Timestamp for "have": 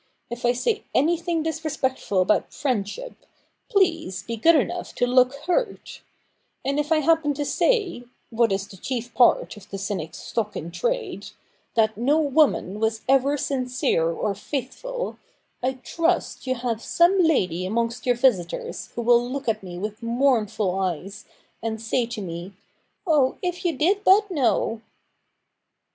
16.55-16.81